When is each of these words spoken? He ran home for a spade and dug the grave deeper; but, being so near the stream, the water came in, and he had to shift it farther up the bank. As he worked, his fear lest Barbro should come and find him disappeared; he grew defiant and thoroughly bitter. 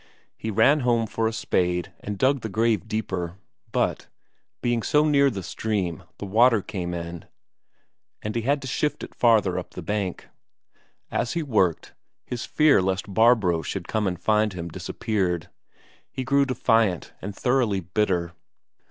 He 0.35 0.49
ran 0.49 0.79
home 0.79 1.05
for 1.05 1.27
a 1.27 1.31
spade 1.31 1.93
and 1.99 2.17
dug 2.17 2.39
the 2.41 2.49
grave 2.49 2.87
deeper; 2.87 3.37
but, 3.71 4.07
being 4.59 4.81
so 4.81 5.05
near 5.05 5.29
the 5.29 5.43
stream, 5.43 6.01
the 6.17 6.25
water 6.25 6.63
came 6.63 6.95
in, 6.95 7.25
and 8.23 8.33
he 8.35 8.41
had 8.41 8.63
to 8.63 8.67
shift 8.67 9.03
it 9.03 9.13
farther 9.13 9.59
up 9.59 9.75
the 9.75 9.83
bank. 9.83 10.27
As 11.11 11.33
he 11.33 11.43
worked, 11.43 11.93
his 12.25 12.45
fear 12.47 12.81
lest 12.81 13.13
Barbro 13.13 13.61
should 13.61 13.87
come 13.87 14.07
and 14.07 14.19
find 14.19 14.53
him 14.53 14.69
disappeared; 14.69 15.51
he 16.11 16.23
grew 16.23 16.45
defiant 16.47 17.13
and 17.21 17.35
thoroughly 17.35 17.81
bitter. 17.81 18.33